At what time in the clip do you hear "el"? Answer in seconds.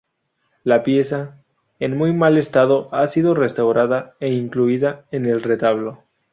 5.27-5.43